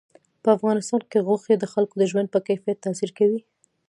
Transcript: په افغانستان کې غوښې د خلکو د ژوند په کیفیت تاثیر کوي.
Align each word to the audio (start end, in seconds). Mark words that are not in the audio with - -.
په 0.43 0.49
افغانستان 0.57 1.01
کې 1.11 1.23
غوښې 1.27 1.55
د 1.59 1.65
خلکو 1.73 1.95
د 1.99 2.03
ژوند 2.11 2.27
په 2.31 2.39
کیفیت 2.47 2.77
تاثیر 2.85 3.11
کوي. 3.17 3.39